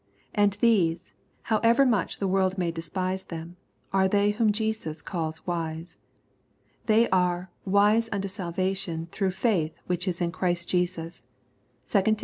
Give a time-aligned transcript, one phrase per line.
[0.33, 1.13] And these,
[1.43, 3.57] however much the world may despise them,
[3.93, 5.99] are they whom Jesus calls wise.
[6.87, 11.25] They are '^ wise unto salvation, through faith which is in Christ Jesus."
[11.85, 12.15] (2 Tim.